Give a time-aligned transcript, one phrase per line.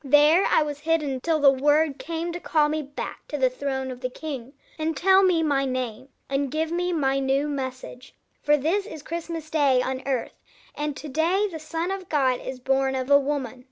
[0.03, 3.91] There I was hidden till the word came to call me back to the throne
[3.91, 8.15] of the King, and tell me my name, and give me my new message.
[8.41, 10.39] For this is Christmas day on Earth,
[10.73, 13.59] and to day the Son of God is born of a woman.